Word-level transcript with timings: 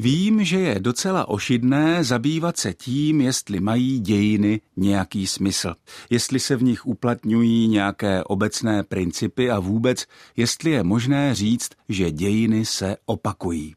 Vím, 0.00 0.44
že 0.44 0.58
je 0.58 0.80
docela 0.80 1.28
ošidné 1.28 2.04
zabývat 2.04 2.56
se 2.56 2.74
tím, 2.74 3.20
jestli 3.20 3.60
mají 3.60 4.00
dějiny 4.00 4.60
nějaký 4.76 5.26
smysl, 5.26 5.74
jestli 6.10 6.40
se 6.40 6.56
v 6.56 6.62
nich 6.62 6.86
uplatňují 6.86 7.68
nějaké 7.68 8.24
obecné 8.24 8.82
principy 8.82 9.50
a 9.50 9.58
vůbec, 9.58 10.06
jestli 10.36 10.70
je 10.70 10.82
možné 10.82 11.34
říct, 11.34 11.70
že 11.88 12.10
dějiny 12.10 12.64
se 12.64 12.96
opakují. 13.06 13.74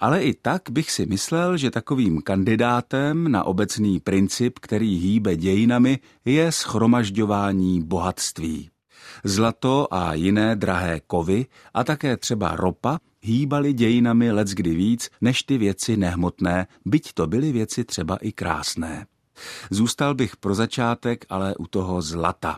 Ale 0.00 0.22
i 0.22 0.34
tak 0.34 0.62
bych 0.70 0.90
si 0.90 1.06
myslel, 1.06 1.56
že 1.56 1.70
takovým 1.70 2.22
kandidátem 2.22 3.32
na 3.32 3.44
obecný 3.44 4.00
princip, 4.00 4.58
který 4.58 4.98
hýbe 4.98 5.36
dějinami, 5.36 5.98
je 6.24 6.52
schromažďování 6.52 7.82
bohatství. 7.82 8.70
Zlato 9.24 9.94
a 9.94 10.14
jiné 10.14 10.56
drahé 10.56 11.00
kovy 11.06 11.46
a 11.74 11.84
také 11.84 12.16
třeba 12.16 12.56
ropa 12.56 12.98
hýbaly 13.22 13.72
dějinami 13.72 14.32
leckdy 14.32 14.74
víc 14.74 15.10
než 15.20 15.42
ty 15.42 15.58
věci 15.58 15.96
nehmotné, 15.96 16.66
byť 16.84 17.12
to 17.12 17.26
byly 17.26 17.52
věci 17.52 17.84
třeba 17.84 18.16
i 18.16 18.32
krásné. 18.32 19.06
Zůstal 19.70 20.14
bych 20.14 20.36
pro 20.36 20.54
začátek 20.54 21.24
ale 21.28 21.54
u 21.56 21.66
toho 21.66 22.02
zlata. 22.02 22.56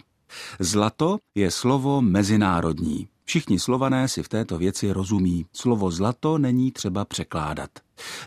Zlato 0.59 1.18
je 1.34 1.51
slovo 1.51 2.02
mezinárodní. 2.02 3.09
Všichni 3.24 3.59
slované 3.59 4.09
si 4.09 4.23
v 4.23 4.29
této 4.29 4.59
věci 4.59 4.92
rozumí. 4.92 5.46
Slovo 5.52 5.90
zlato 5.90 6.38
není 6.38 6.73
třeba 6.73 7.04
překládat. 7.04 7.70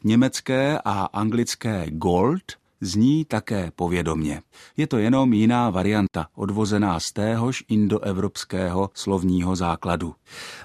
Německé 0.03 0.79
a 0.85 1.05
anglické 1.13 1.85
gold 1.89 2.43
zní 2.85 3.25
také 3.25 3.71
povědomně. 3.75 4.41
Je 4.77 4.87
to 4.87 4.97
jenom 4.97 5.33
jiná 5.33 5.69
varianta, 5.69 6.27
odvozená 6.35 6.99
z 6.99 7.11
téhož 7.11 7.63
indoevropského 7.67 8.89
slovního 8.93 9.55
základu. 9.55 10.15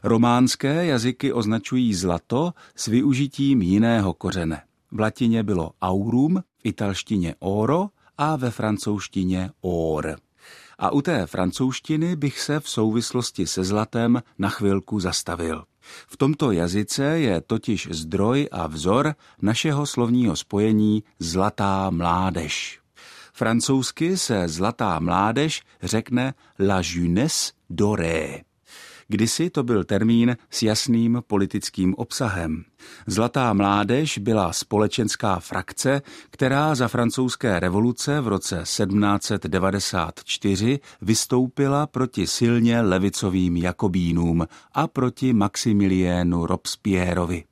Románské 0.03 0.87
jazyky 0.87 1.33
označují 1.33 1.95
zlato 1.95 2.53
s 2.77 2.87
využitím 2.87 3.63
jiného 3.63 4.15
kořene. 4.15 4.63
V 4.93 5.01
latině 5.01 5.43
bylo 5.43 5.71
aurum, 5.83 6.43
v 6.59 6.67
italštině 6.67 7.35
oro 7.39 7.89
a 8.19 8.37
ve 8.37 8.51
francouzštině 8.51 9.51
or. 9.61 10.17
A 10.79 10.91
u 10.91 11.03
té 11.03 11.27
francouzštiny 11.27 12.17
bych 12.17 12.41
se 12.41 12.61
v 12.61 12.69
souvislosti 12.69 13.47
se 13.47 13.65
zlatem 13.65 14.23
na 14.39 14.49
chvilku 14.49 15.01
zastavil. 15.01 15.65
V 16.09 16.17
tomto 16.17 16.53
jazyce 16.53 17.05
je 17.05 17.41
totiž 17.41 17.89
zdroj 17.91 18.49
a 18.53 18.67
vzor 18.67 19.15
našeho 19.43 19.87
slovního 19.87 20.37
spojení 20.37 21.05
zlatá 21.19 21.91
mládež. 21.91 22.81
Francouzsky 23.33 24.17
se 24.19 24.49
zlatá 24.49 24.99
mládež 24.99 25.63
řekne 25.83 26.35
la 26.61 26.83
jeunesse 26.95 27.53
dorée. 27.71 28.50
Kdysi 29.11 29.51
to 29.51 29.63
byl 29.63 29.85
termín 29.85 30.37
s 30.51 30.63
jasným 30.63 31.23
politickým 31.27 31.95
obsahem. 31.95 32.65
Zlatá 33.07 33.53
mládež 33.53 34.19
byla 34.19 34.53
společenská 34.53 35.41
frakce, 35.41 36.03
která 36.31 36.75
za 36.75 36.89
francouzské 36.89 37.61
revoluce 37.61 38.21
v 38.21 38.29
roce 38.29 38.61
1794 38.63 40.81
vystoupila 41.03 41.87
proti 41.87 42.27
silně 42.27 42.81
levicovým 42.81 43.57
jakobínům 43.57 44.47
a 44.73 44.87
proti 44.87 45.33
Maximiliénu 45.33 46.47
Robespierreovi. 46.47 47.45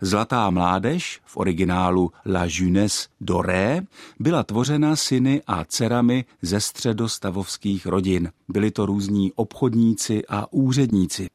Zlatá 0.00 0.50
mládež, 0.50 1.20
v 1.24 1.36
originálu 1.36 2.12
La 2.26 2.44
Jeunesse 2.58 3.08
Doré, 3.20 3.80
byla 4.20 4.42
tvořena 4.42 4.96
syny 4.96 5.42
a 5.46 5.64
dcerami 5.64 6.24
ze 6.42 6.60
středostavovských 6.60 7.86
rodin. 7.86 8.32
Byli 8.48 8.70
to 8.70 8.86
různí 8.86 9.32
obchodníci 9.32 10.22
a 10.28 10.52
úředníci. 10.52 11.28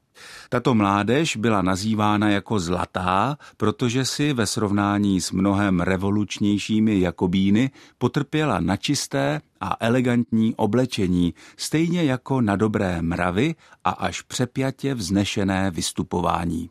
Tato 0.49 0.73
mládež 0.73 1.35
byla 1.35 1.61
nazývána 1.61 2.29
jako 2.29 2.59
zlatá, 2.59 3.37
protože 3.57 4.05
si 4.05 4.33
ve 4.33 4.45
srovnání 4.45 5.21
s 5.21 5.31
mnohem 5.31 5.79
revolučnějšími 5.79 6.99
jakobíny 6.99 7.71
potrpěla 7.97 8.59
na 8.59 8.77
čisté 8.77 9.41
a 9.61 9.77
elegantní 9.79 10.55
oblečení, 10.55 11.33
stejně 11.57 12.03
jako 12.03 12.41
na 12.41 12.55
dobré 12.55 13.01
mravy 13.01 13.55
a 13.83 13.89
až 13.89 14.21
přepjatě 14.21 14.93
vznešené 14.93 15.71
vystupování. 15.71 16.69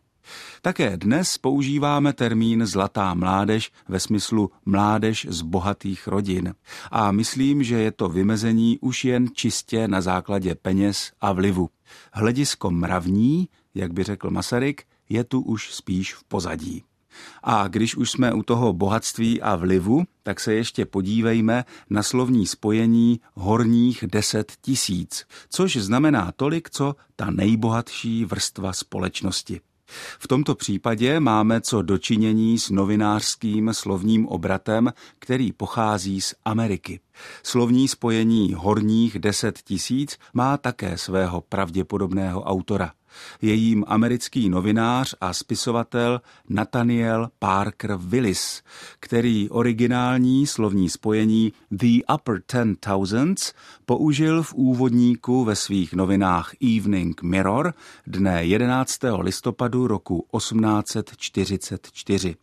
Také 0.62 0.96
dnes 0.96 1.38
používáme 1.38 2.12
termín 2.12 2.66
zlatá 2.66 3.14
mládež 3.14 3.72
ve 3.88 4.00
smyslu 4.00 4.50
mládež 4.64 5.26
z 5.30 5.42
bohatých 5.42 6.06
rodin. 6.06 6.54
A 6.90 7.12
myslím, 7.12 7.62
že 7.62 7.78
je 7.78 7.92
to 7.92 8.08
vymezení 8.08 8.78
už 8.78 9.04
jen 9.04 9.28
čistě 9.34 9.88
na 9.88 10.00
základě 10.00 10.54
peněz 10.54 11.12
a 11.20 11.32
vlivu. 11.32 11.68
Hledisko 12.12 12.70
mravní, 12.70 13.48
jak 13.74 13.92
by 13.92 14.02
řekl 14.02 14.30
Masaryk, 14.30 14.84
je 15.08 15.24
tu 15.24 15.40
už 15.40 15.74
spíš 15.74 16.14
v 16.14 16.24
pozadí. 16.24 16.84
A 17.42 17.68
když 17.68 17.96
už 17.96 18.10
jsme 18.10 18.32
u 18.32 18.42
toho 18.42 18.72
bohatství 18.72 19.42
a 19.42 19.56
vlivu, 19.56 20.04
tak 20.22 20.40
se 20.40 20.54
ještě 20.54 20.86
podívejme 20.86 21.64
na 21.90 22.02
slovní 22.02 22.46
spojení 22.46 23.20
horních 23.34 24.04
deset 24.12 24.52
tisíc, 24.60 25.26
což 25.48 25.76
znamená 25.76 26.32
tolik, 26.36 26.70
co 26.70 26.96
ta 27.16 27.30
nejbohatší 27.30 28.24
vrstva 28.24 28.72
společnosti. 28.72 29.60
V 30.18 30.28
tomto 30.28 30.54
případě 30.54 31.20
máme 31.20 31.60
co 31.60 31.82
dočinění 31.82 32.58
s 32.58 32.70
novinářským 32.70 33.74
slovním 33.74 34.26
obratem, 34.26 34.92
který 35.18 35.52
pochází 35.52 36.20
z 36.20 36.34
Ameriky. 36.44 37.00
Slovní 37.42 37.88
spojení 37.88 38.54
horních 38.54 39.18
deset 39.18 39.62
tisíc 39.62 40.18
má 40.34 40.56
také 40.56 40.98
svého 40.98 41.40
pravděpodobného 41.40 42.42
autora 42.42 42.92
je 43.42 43.54
jím 43.54 43.84
americký 43.88 44.48
novinář 44.48 45.14
a 45.20 45.32
spisovatel 45.32 46.20
Nathaniel 46.48 47.30
Parker 47.38 47.96
Willis, 47.96 48.62
který 49.00 49.50
originální 49.50 50.46
slovní 50.46 50.88
spojení 50.88 51.52
The 51.70 52.14
Upper 52.14 52.42
Ten 52.46 52.76
Thousands 52.76 53.52
použil 53.86 54.42
v 54.42 54.54
úvodníku 54.54 55.44
ve 55.44 55.56
svých 55.56 55.92
novinách 55.92 56.52
Evening 56.76 57.22
Mirror 57.22 57.74
dne 58.06 58.44
11. 58.44 58.98
listopadu 59.18 59.86
roku 59.86 60.26
1844. 60.36 62.36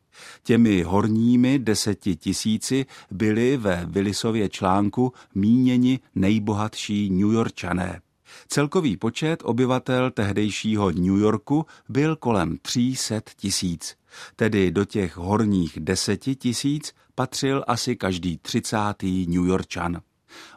Těmi 0.44 0.81
horními 0.81 1.59
deseti 1.59 2.16
tisíci 2.16 2.85
byli 3.12 3.57
ve 3.57 3.85
Willisově 3.85 4.50
článku 4.50 5.13
míněni 5.35 6.00
nejbohatší 6.16 7.09
New 7.09 7.34
Yorkčané. 7.34 8.02
Celkový 8.47 8.97
počet 8.97 9.44
obyvatel 9.46 10.12
tehdejšího 10.12 10.91
New 10.91 11.18
Yorku 11.18 11.66
byl 11.90 12.16
kolem 12.16 12.58
300 12.62 13.22
tisíc, 13.35 13.96
tedy 14.35 14.72
do 14.72 14.85
těch 14.85 15.18
horních 15.18 15.79
deseti 15.79 16.35
tisíc 16.35 16.94
patřil 17.16 17.63
asi 17.68 17.96
každý 17.96 18.38
třicátý 18.38 19.28
New 19.28 19.46
Yorkčan. 19.46 20.02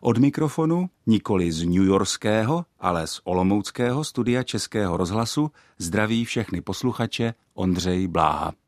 Od 0.01 0.19
mikrofonu, 0.19 0.91
nikoli 1.07 1.53
z 1.53 1.65
New 1.65 1.85
Yorkského, 1.85 2.65
ale 2.81 3.07
z 3.07 3.21
Olomouckého 3.25 4.05
studia 4.05 4.43
Českého 4.43 4.97
rozhlasu, 4.97 5.51
zdraví 5.79 6.25
všechny 6.25 6.61
posluchače 6.61 7.35
Ondřej 7.55 8.09
Bláha. 8.09 8.53